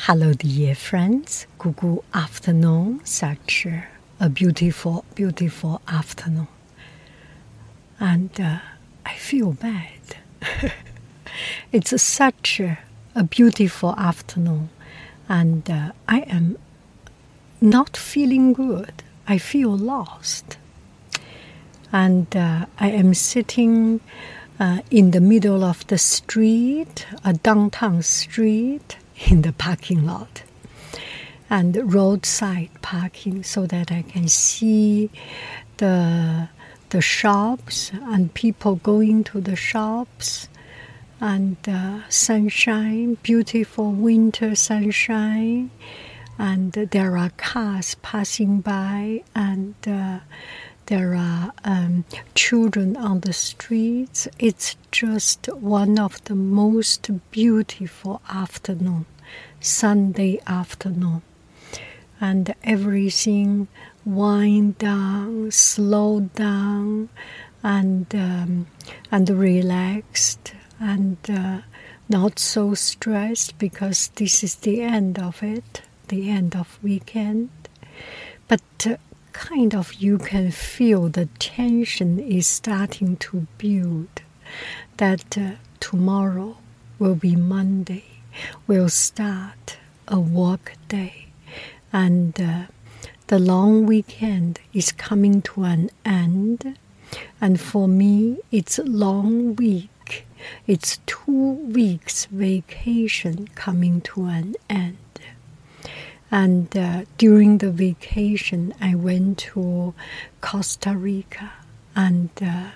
[0.00, 1.46] Hello, dear friends.
[1.58, 3.00] Good afternoon.
[3.04, 3.66] Such
[4.20, 6.46] a beautiful, beautiful afternoon.
[7.98, 8.58] And uh,
[9.04, 10.18] I feel bad.
[11.72, 12.78] it's such a,
[13.16, 14.68] a, beautiful afternoon,
[15.28, 16.58] and uh, I am
[17.60, 19.02] not feeling good.
[19.26, 20.58] I feel lost.
[21.90, 24.00] And uh, I am sitting
[24.60, 28.98] uh, in the middle of the street, a downtown street,
[29.28, 30.42] in the parking lot
[31.48, 35.10] and roadside parking so that I can see
[35.78, 36.48] the
[36.90, 40.48] the shops and people going to the shops
[41.20, 45.70] and uh, sunshine, beautiful winter sunshine,
[46.38, 50.18] and there are cars passing by and uh,
[50.86, 54.28] there are um, children on the streets.
[54.38, 59.06] It's just one of the most beautiful afternoon,
[59.60, 61.22] Sunday afternoon,
[62.20, 63.68] and everything
[64.04, 67.08] wind down, slow down,
[67.62, 68.66] and um,
[69.10, 71.62] and relaxed, and uh,
[72.08, 77.50] not so stressed because this is the end of it, the end of weekend.
[78.46, 78.96] But uh,
[79.36, 84.22] kind of you can feel the tension is starting to build
[84.96, 86.56] that uh, tomorrow
[86.98, 88.04] will be Monday,
[88.66, 89.76] we'll start
[90.08, 91.26] a work day,
[91.92, 92.62] and uh,
[93.26, 96.78] the long weekend is coming to an end.
[97.38, 100.24] And for me, it's long week.
[100.66, 104.96] It's two weeks vacation coming to an end.
[106.30, 109.94] And uh, during the vacation, I went to
[110.40, 111.52] Costa Rica,
[111.94, 112.70] and uh,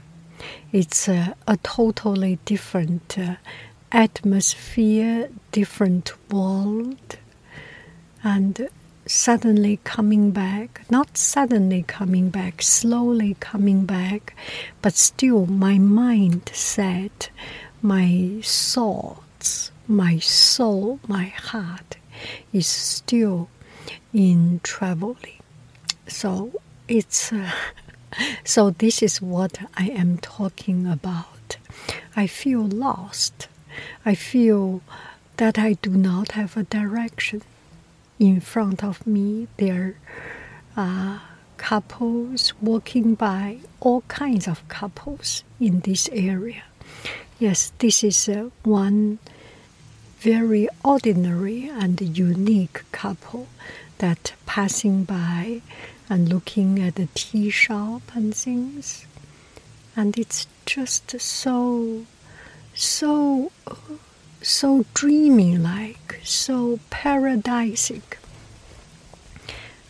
[0.72, 3.36] it's a, a, totally different uh,
[3.90, 7.16] atmosphere, different world.
[8.22, 8.68] And
[9.04, 14.36] suddenly coming back, not suddenly coming back, slowly coming back,
[14.80, 17.30] but still my mindset,
[17.82, 21.96] my thoughts, my soul, my heart
[22.52, 23.48] is still
[24.12, 25.42] in traveling.
[26.06, 26.52] So
[26.88, 27.50] it's uh,
[28.44, 31.56] so this is what I am talking about.
[32.16, 33.48] I feel lost.
[34.04, 34.82] I feel
[35.36, 37.42] that I do not have a direction.
[38.18, 39.96] In front of me, there
[40.76, 41.22] are
[41.56, 46.64] couples walking by, all kinds of couples in this area.
[47.38, 49.18] Yes, this is uh, one
[50.20, 53.48] very ordinary and unique couple
[53.98, 55.62] that passing by
[56.10, 59.06] and looking at the tea shop and things.
[59.96, 62.04] And it's just so,
[62.74, 63.50] so,
[64.42, 68.18] so dreamy like, so paradisic.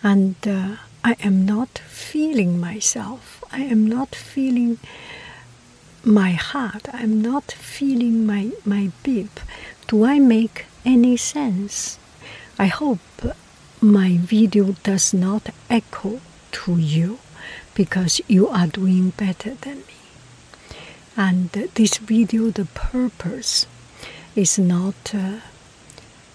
[0.02, 3.42] And uh, I am not feeling myself.
[3.50, 4.78] I am not feeling
[6.04, 6.88] my heart.
[6.92, 9.30] I'm not feeling my, my bib.
[9.90, 11.98] Do I make any sense?
[12.56, 13.00] I hope
[13.80, 16.20] my video does not echo
[16.52, 17.18] to you
[17.74, 19.98] because you are doing better than me.
[21.16, 23.66] And this video, the purpose
[24.36, 25.40] is not uh,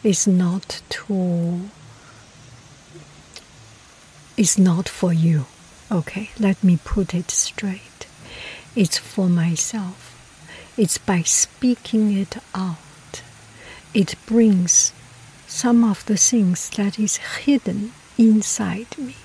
[0.04, 1.70] is not to
[4.36, 5.46] is not for you.
[5.90, 8.06] Okay, let me put it straight.
[8.76, 10.12] It's for myself.
[10.76, 12.85] It's by speaking it out
[13.96, 14.92] it brings
[15.48, 19.16] some of the things that is hidden inside me,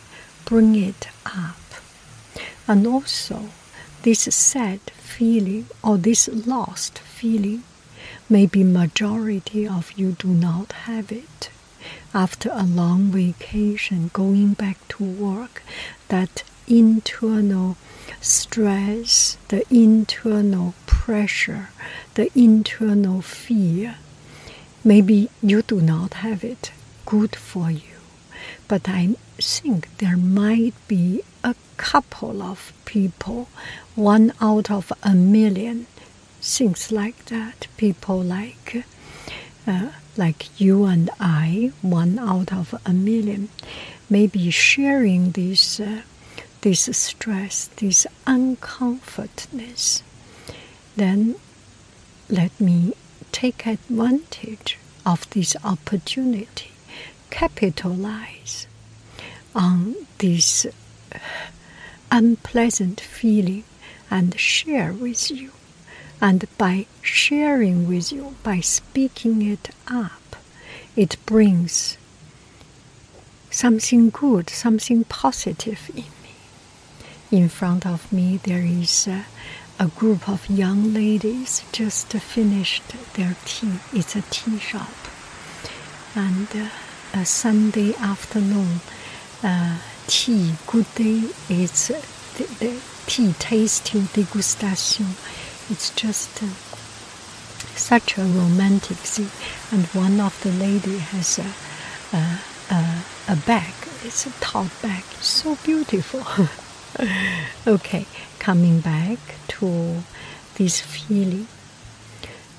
[0.44, 1.56] bring it up.
[2.68, 3.48] And also,
[4.02, 7.64] this sad feeling or this lost feeling,
[8.28, 11.50] maybe majority of you do not have it.
[12.14, 15.64] After a long vacation, going back to work,
[16.08, 17.76] that internal
[18.20, 21.70] stress, the internal pressure,
[22.14, 23.96] the internal fear
[24.82, 26.72] Maybe you do not have it.
[27.04, 27.98] Good for you.
[28.66, 33.48] But I think there might be a couple of people,
[33.94, 35.86] one out of a million,
[36.40, 37.66] things like that.
[37.76, 38.84] People like,
[39.66, 43.48] uh, like you and I, one out of a million,
[44.08, 46.02] maybe sharing this, uh,
[46.62, 50.02] this stress, this uncomfortness.
[50.96, 51.36] Then
[52.28, 52.94] let me
[53.32, 56.70] take advantage of this opportunity,
[57.30, 58.66] capitalize
[59.54, 61.18] on this uh,
[62.10, 63.64] unpleasant feeling
[64.10, 65.50] and share with you.
[66.20, 70.36] And by sharing with you, by speaking it up,
[70.96, 71.96] it brings
[73.50, 76.34] something good, something positive in me.
[77.30, 79.24] In front of me, there is a,
[79.80, 83.72] a group of young ladies just finished their tea.
[83.94, 84.92] It's a tea shop.
[86.14, 86.68] And uh,
[87.14, 88.80] a Sunday afternoon,
[89.42, 95.16] uh, tea, good day, it's the, the tea tasting degustation.
[95.70, 96.48] It's just uh,
[97.74, 99.30] such a romantic thing.
[99.72, 102.40] And one of the lady has a, a,
[102.70, 103.72] a, a bag.
[104.04, 105.04] It's a tote bag.
[105.22, 106.20] So beautiful.
[107.66, 108.04] okay,
[108.38, 109.18] coming back
[109.60, 110.02] to
[110.56, 111.46] this feeling.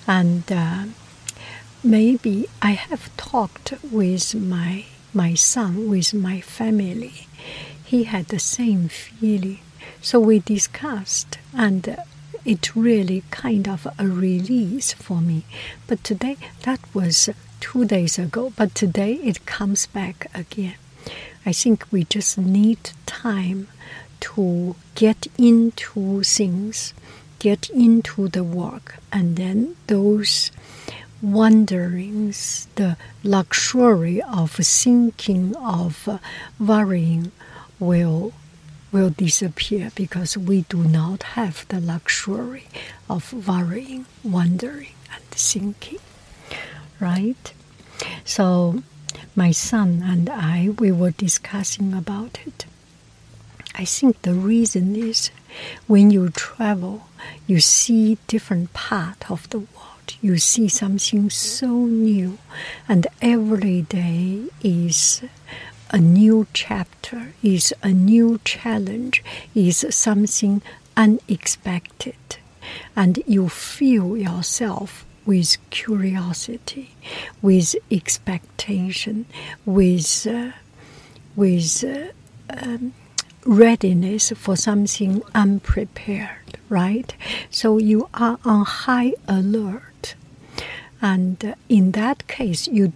[0.07, 0.85] And uh,
[1.83, 7.27] maybe I have talked with my my son, with my family.
[7.83, 9.59] He had the same feeling.
[10.01, 11.97] So we discussed, and
[12.45, 15.43] it really kind of a release for me.
[15.87, 20.75] But today, that was two days ago, but today it comes back again.
[21.45, 23.67] I think we just need time
[24.21, 26.93] to get into things,
[27.39, 30.51] get into the work, and then those
[31.21, 36.07] wanderings, the luxury of thinking, of
[36.59, 37.31] worrying,
[37.79, 38.33] will
[38.91, 42.67] will disappear because we do not have the luxury
[43.09, 45.99] of worrying, wondering, and thinking.
[46.99, 47.53] Right?
[48.25, 48.83] So,
[49.35, 52.65] my son and I, we were discussing about it.
[53.75, 55.31] I think the reason is
[55.87, 57.07] when you travel,
[57.47, 60.15] you see different part of the world.
[60.21, 62.37] You see something so new,
[62.87, 65.21] and every day is
[65.91, 69.23] a new chapter, is a new challenge,
[69.55, 70.61] is something
[70.97, 72.15] unexpected.
[72.95, 76.91] And you fill yourself with curiosity,
[77.41, 79.25] with expectation,
[79.65, 80.51] with, uh,
[81.35, 82.11] with uh,
[82.49, 82.93] um,
[83.45, 87.13] readiness for something unprepared, right?
[87.49, 90.15] So you are on high alert.
[91.01, 92.93] And in that case, you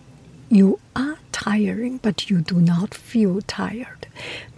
[0.47, 4.07] you are tiring, but you do not feel tired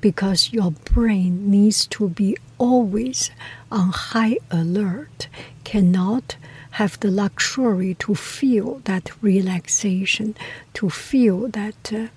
[0.02, 3.32] because your brain needs to be always
[3.72, 5.28] on high alert,
[5.64, 6.36] cannot
[6.72, 10.36] have the luxury to feel that relaxation,
[10.74, 12.08] to feel that uh,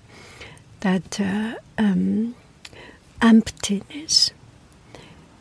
[0.81, 2.35] that uh, um,
[3.21, 4.31] emptiness,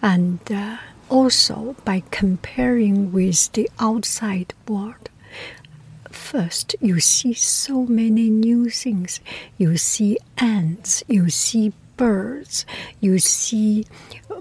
[0.03, 0.77] and uh,
[1.09, 5.11] also by comparing with the outside world
[6.31, 9.21] first you see so many new things.
[9.59, 12.65] You see ants, you see birds,
[13.00, 13.85] you see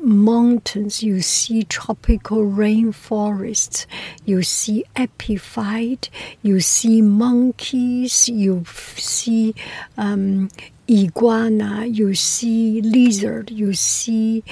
[0.01, 3.85] mountains, you see tropical rainforests,
[4.23, 6.09] you see epiphyte,
[6.41, 8.63] you see monkeys, you
[8.95, 9.55] see
[9.97, 10.49] um,
[10.89, 14.43] iguana, you see lizard, you see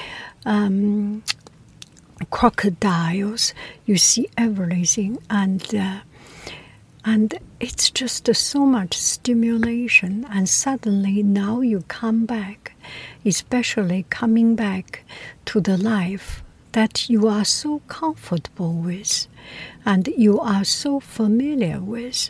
[0.46, 1.24] um,
[2.29, 3.53] crocodiles,
[3.86, 6.00] you see everything, and uh,
[7.03, 12.74] and it's just so much stimulation, and suddenly now you come back,
[13.25, 15.03] especially coming back
[15.46, 19.27] to the life that you are so comfortable with
[19.86, 22.29] and you are so familiar with.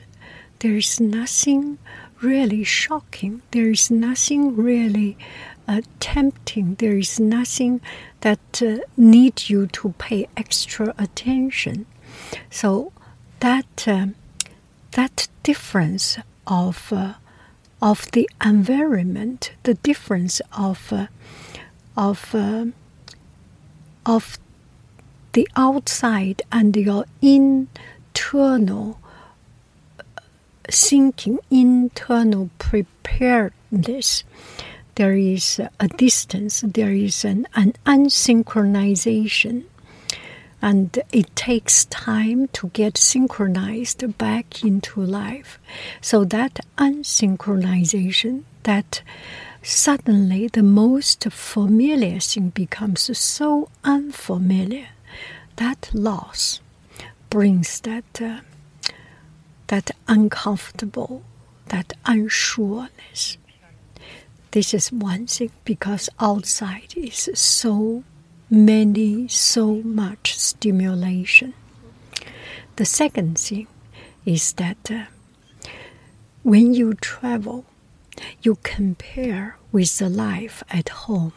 [0.60, 1.80] There is nothing
[2.22, 5.18] really shocking, there is nothing really
[5.68, 7.82] uh, tempting, there is nothing
[8.22, 11.86] that uh, needs you to pay extra attention.
[12.50, 12.92] So
[13.40, 13.88] that.
[13.88, 14.08] Uh,
[14.98, 17.14] that difference of uh,
[17.82, 21.06] of the environment, the difference of uh,
[21.96, 22.66] of uh,
[24.06, 24.40] of
[25.34, 29.00] the outside and your internal
[30.70, 34.24] thinking, internal preparedness.
[34.96, 36.62] There is a distance.
[36.62, 39.66] There is an, an unsynchronization
[40.62, 45.60] and it takes time to get synchronized back into life.
[46.02, 49.02] So that unsynchronization, that
[49.62, 54.88] suddenly the most familiar thing becomes so unfamiliar,
[55.58, 56.60] that loss,
[57.30, 58.40] brings that uh,
[59.68, 61.24] that uncomfortable,
[61.68, 63.38] that unsureness.
[64.52, 68.04] This is one thing because outside is so
[68.50, 71.54] many, so much stimulation.
[72.78, 73.68] The second thing
[74.26, 75.06] is that uh,
[76.44, 77.66] when you travel,
[78.42, 81.34] you compare with the life at home.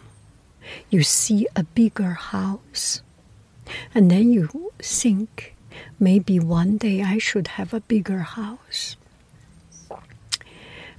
[0.89, 3.03] You see a bigger house,
[3.93, 5.57] and then you think
[5.99, 8.97] maybe one day I should have a bigger house.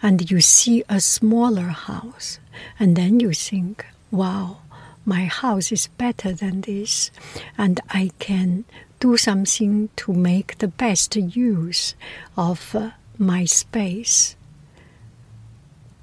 [0.02, 2.40] And you see a smaller house,
[2.80, 4.58] and then you think, wow,
[5.06, 7.12] my house is better than this,
[7.58, 8.66] and I can
[9.00, 11.96] do something to make the best use
[12.38, 14.36] of uh, my space.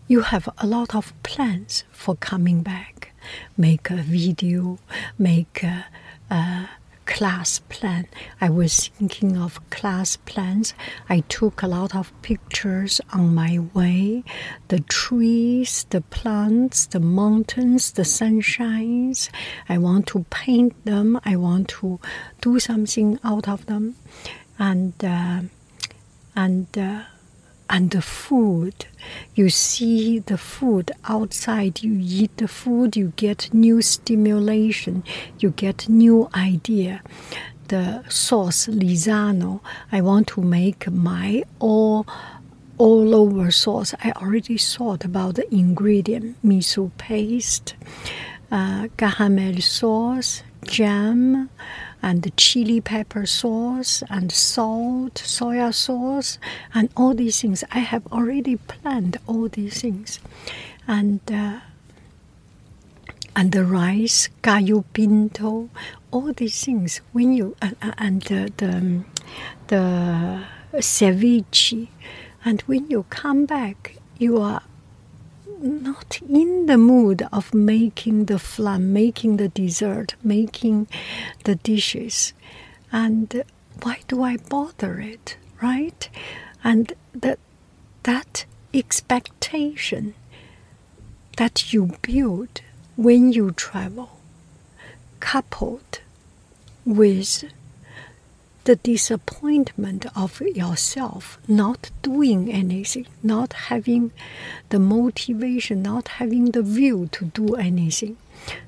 [0.08, 3.12] You have a lot of plans for coming back.
[3.56, 4.78] Make a video,
[5.18, 5.86] make a,
[6.30, 6.70] a
[7.08, 8.06] class plan.
[8.38, 10.74] I was thinking of class plans.
[11.08, 14.22] I took a lot of pictures on my way
[14.68, 19.30] the trees, the plants, the mountains, the sunshines.
[19.68, 21.98] I want to paint them, I want to
[22.42, 23.96] do something out of them.
[24.58, 25.40] And, uh,
[26.36, 27.02] and, uh,
[27.70, 28.86] and the food.
[29.34, 35.04] You see the food outside, you eat the food, you get new stimulation,
[35.38, 37.02] you get new idea.
[37.68, 39.60] The sauce Lizano,
[39.92, 42.06] I want to make my all
[42.78, 43.92] all over sauce.
[44.02, 47.74] I already thought about the ingredient miso paste,
[48.50, 51.50] uh, caramel sauce, jam,
[52.02, 56.38] and chili pepper sauce and salt, soya sauce,
[56.74, 57.64] and all these things.
[57.70, 60.20] I have already planned all these things,
[60.86, 61.60] and uh,
[63.34, 65.70] and the rice, gallo pinto,
[66.10, 67.00] all these things.
[67.12, 69.04] When you uh, and the the,
[69.68, 71.88] the ceviche,
[72.44, 74.62] and when you come back, you are
[75.62, 80.86] not in the mood of making the flan, making the dessert, making
[81.44, 82.32] the dishes.
[82.92, 83.44] And
[83.82, 86.08] why do I bother it, right?
[86.64, 87.38] And that,
[88.04, 90.14] that expectation
[91.36, 92.60] that you build
[92.96, 94.18] when you travel,
[95.20, 96.00] coupled
[96.84, 97.44] with
[98.68, 104.12] the disappointment of yourself not doing anything, not having
[104.68, 108.18] the motivation, not having the will to do anything,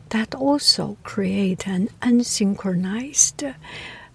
[0.09, 3.54] that also create an unsynchronized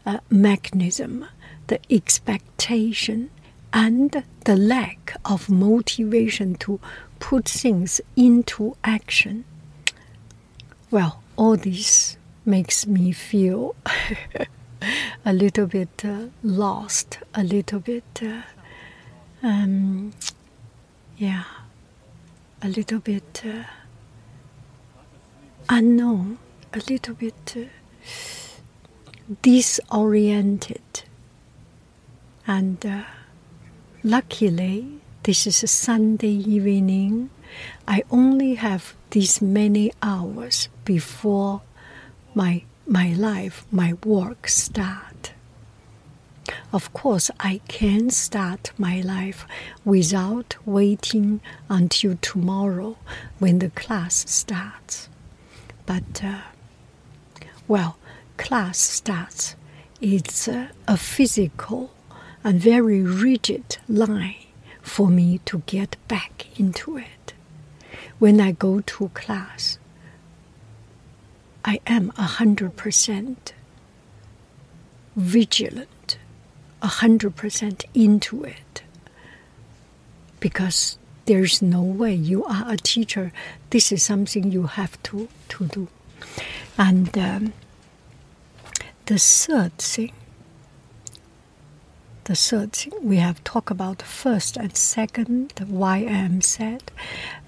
[0.08, 1.28] uh, mechanism,
[1.68, 3.30] the expectation
[3.72, 6.80] and the lack of motivation to
[7.20, 9.46] put things into action.
[10.90, 13.76] Well, all this makes me feel
[15.26, 18.42] a little bit uh, lost, a little bit, uh,
[19.44, 20.14] um,
[21.18, 21.44] yeah,
[22.62, 23.64] a little bit uh,
[25.70, 26.38] unknown,
[26.74, 27.62] a little bit uh,
[29.42, 31.04] disoriented.
[32.48, 33.04] And uh,
[34.04, 37.32] luckily, this is a Sunday evening.
[37.88, 41.62] I only have these many hours before
[42.36, 45.34] my my life, my work start.
[46.72, 49.48] Of course, I can start my life
[49.84, 52.98] without waiting until tomorrow
[53.40, 55.10] when the class starts.
[55.86, 56.42] But, uh,
[57.68, 57.98] well,
[58.38, 59.56] class starts.
[60.02, 61.92] It's uh, a physical
[62.44, 64.46] and very rigid line
[64.82, 67.34] for me to get back into it.
[68.20, 69.80] When I go to class,
[71.68, 73.54] I am a hundred percent
[75.16, 76.20] vigilant,
[76.82, 78.84] a hundred percent into it.
[80.40, 83.32] Because there's no way you are a teacher.
[83.72, 85.88] This is something you have to, to do.
[86.78, 87.54] And um,
[89.08, 90.14] the third thing,
[92.26, 96.92] the third thing, we have talked about first and second, why I am sad,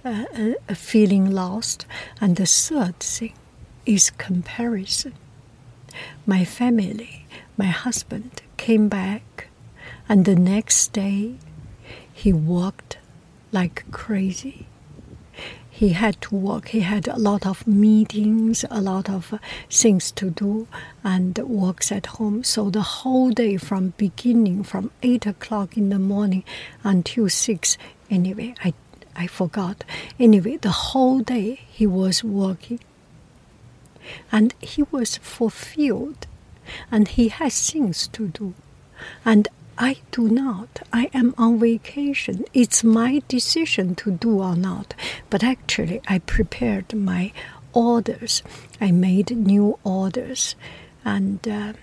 [0.04, 1.86] uh, uh, feeling lost.
[2.20, 3.34] And the third thing
[3.88, 5.14] is comparison.
[6.26, 7.26] My family,
[7.56, 9.48] my husband came back,
[10.10, 11.36] and the next day
[12.14, 12.98] he walked
[13.52, 14.68] like crazy.
[15.70, 16.70] He had to work.
[16.70, 19.34] He had a lot of meetings, a lot of
[19.70, 20.68] things to do,
[21.04, 22.44] and works at home.
[22.44, 26.44] So the whole day, from beginning, from eight o'clock in the morning
[26.84, 27.78] until six.
[28.10, 28.74] Anyway, I
[29.16, 29.84] I forgot.
[30.20, 32.80] Anyway, the whole day he was working
[34.32, 36.28] and he was fulfilled
[36.92, 38.54] and he has things to do.
[39.24, 39.48] And
[39.78, 40.82] I do not.
[40.92, 42.46] I am on vacation.
[42.54, 44.96] It's my decision to do or not.
[45.30, 47.32] But actually, I prepared my
[47.74, 48.42] orders.
[48.82, 50.56] I made new orders
[51.06, 51.74] and, uh,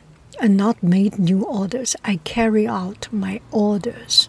[0.40, 1.94] and not made new orders.
[2.04, 4.28] I carry out my orders.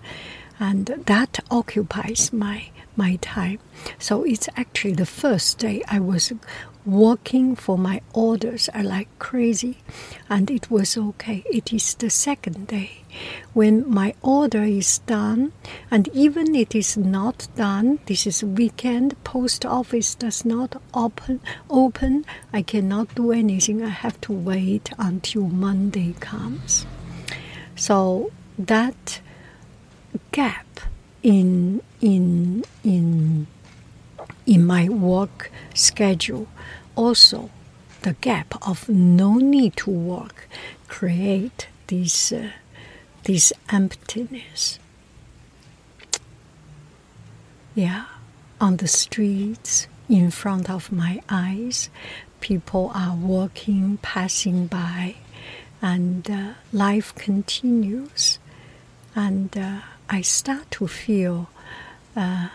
[0.60, 3.60] And that occupies my my time.
[4.00, 6.32] So it's actually the first day I was
[6.86, 9.78] working for my orders I like crazy,
[10.30, 11.44] and it was okay.
[11.52, 13.04] It is the second day
[13.54, 15.54] when my order is done,
[15.90, 18.00] and even it is not done.
[18.06, 19.22] This is weekend.
[19.24, 21.42] Post office does not open.
[21.70, 22.26] Open.
[22.54, 23.84] I cannot do anything.
[23.84, 26.86] I have to wait until Monday comes.
[27.76, 29.22] So that
[30.32, 30.80] gap
[31.24, 33.48] in in in
[34.46, 36.48] in my work schedule.
[36.96, 37.50] Also
[38.02, 40.48] the gap of no need to work
[40.88, 42.52] create this uh,
[43.24, 44.80] this emptiness.
[47.74, 48.06] Yeah
[48.62, 51.90] on the streets in front of my eyes
[52.40, 55.16] people are walking passing by
[55.82, 58.40] and uh, life continues.
[59.16, 61.50] And uh, i start to feel
[62.16, 62.50] uh,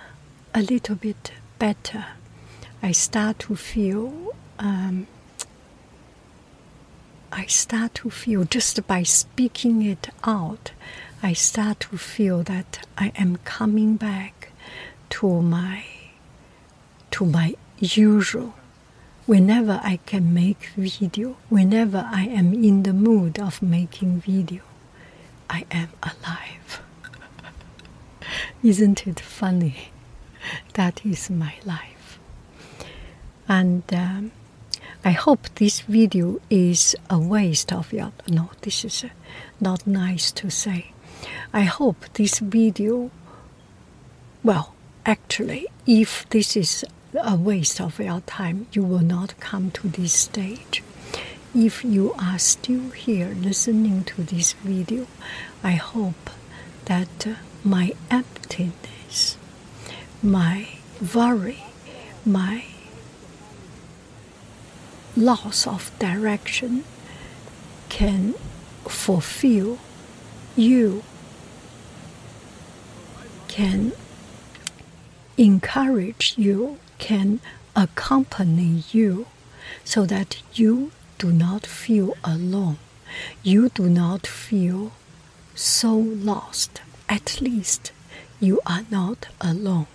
[0.54, 2.06] a little bit better
[2.82, 5.06] I start to feel, um,
[7.30, 10.72] I start to feel just by speaking it out,
[11.22, 14.52] I start to feel that I am coming back
[15.10, 15.84] to my,
[17.10, 18.54] to my usual.
[19.26, 24.62] Whenever I can make video, whenever I am in the mood of making video,
[25.50, 26.80] I am alive.
[28.62, 29.90] Isn't it funny?
[30.74, 32.18] That is my life.
[33.48, 34.32] And um,
[35.04, 38.12] I hope this video is a waste of your.
[38.28, 39.04] No, this is
[39.60, 40.92] not nice to say.
[41.52, 43.10] I hope this video.
[44.42, 49.88] Well, actually, if this is a waste of your time, you will not come to
[49.88, 50.82] this stage.
[51.54, 55.06] If you are still here listening to this video,
[55.64, 56.30] I hope
[56.84, 59.36] that uh, my emptiness,
[60.22, 60.68] my
[61.14, 61.64] worry,
[62.24, 62.64] my
[65.16, 66.84] loss of direction
[67.88, 68.34] can
[68.86, 69.78] fulfill
[70.56, 71.02] you,
[73.48, 73.92] can
[75.38, 77.40] encourage you, can
[77.74, 79.26] accompany you,
[79.84, 82.78] so that you do not feel alone.
[83.42, 84.92] You do not feel
[85.54, 86.80] so lost.
[87.08, 87.92] At least
[88.38, 89.86] you are not alone.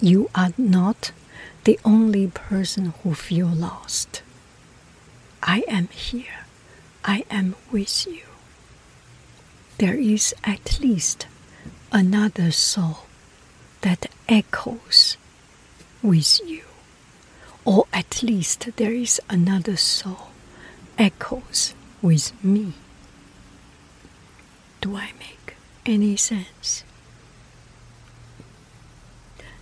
[0.00, 1.12] You are not
[1.64, 4.22] the only person who feel lost.
[5.42, 6.44] I am here.
[7.04, 8.22] I am with you.
[9.78, 11.26] There is at least
[11.92, 13.06] another soul
[13.82, 15.16] that echoes
[16.02, 16.62] with you.
[17.64, 20.28] Or at least there is another soul
[20.98, 22.74] echoes with me.
[24.80, 26.84] Do I make any sense?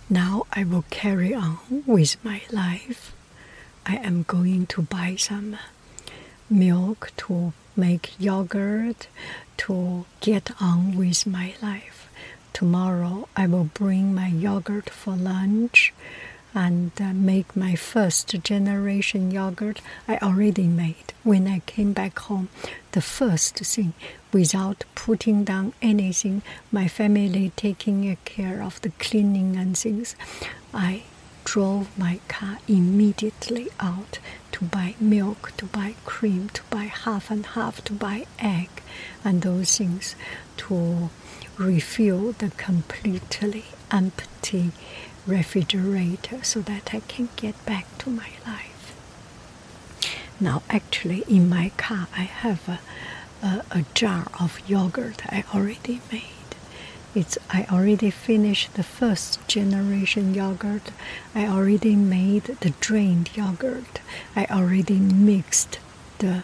[0.09, 3.11] Now I will carry on with my life.
[3.87, 5.57] I am going to buy some
[6.49, 9.07] milk to make yogurt
[9.57, 12.07] to get on with my life.
[12.53, 15.91] Tomorrow I will bring my yogurt for lunch
[16.55, 22.47] and uh, make my first generation yogurt I already made when I came back home.
[22.93, 23.93] The first thing,
[24.31, 26.41] without putting down anything,
[26.71, 30.15] my family taking care of the cleaning and things,
[30.73, 31.03] I
[31.43, 34.19] drove my car immediately out
[34.53, 38.69] to buy milk, to buy cream, to buy half and half, to buy egg,
[39.23, 40.15] and those things
[40.57, 41.09] to
[41.57, 44.71] refill the completely empty
[45.27, 48.95] refrigerator so that I can get back to my life.
[50.39, 52.79] Now, actually, in my car, I have a,
[53.45, 56.23] a, a jar of yogurt I already made.
[57.13, 60.91] It's I already finished the first generation yogurt.
[61.33, 64.01] I already made the drained yogurt.
[64.35, 65.79] I already mixed
[66.19, 66.43] the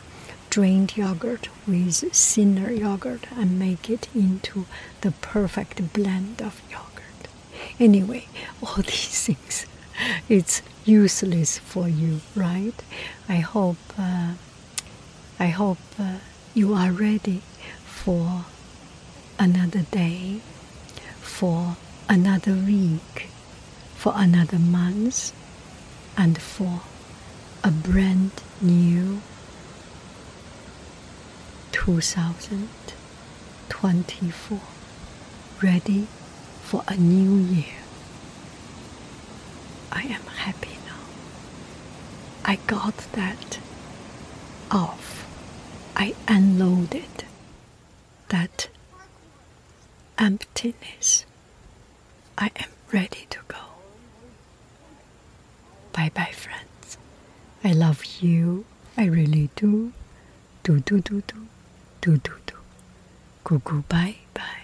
[0.50, 4.66] drained yogurt with thinner yogurt and make it into
[5.02, 6.91] the perfect blend of yogurt.
[7.80, 8.28] Anyway,
[8.62, 9.66] all these things,
[10.30, 12.74] it's useless for you, right?
[13.30, 14.34] I hope, uh,
[15.40, 16.16] I hope uh,
[16.54, 17.42] you are ready
[17.86, 18.46] for
[19.40, 20.42] another day,
[21.22, 21.78] for
[22.10, 23.30] another week,
[23.96, 25.34] for another month,
[26.18, 26.82] and for
[27.64, 28.32] a brand
[28.62, 29.22] new
[31.72, 34.60] 2024,
[35.62, 36.08] ready
[36.72, 37.84] for a new year.
[39.92, 41.04] I am happy now.
[42.46, 43.60] I got that
[44.72, 45.28] off.
[45.98, 47.26] I unloaded
[48.30, 48.70] that
[50.18, 51.26] emptiness.
[52.38, 53.64] I am ready to go.
[55.92, 56.98] Bye bye, friends.
[57.66, 58.64] I love you.
[58.96, 59.92] I really do.
[60.64, 61.48] Do, do, do, do.
[62.00, 62.56] Do, do, do.
[63.44, 64.61] Goo goo, bye bye.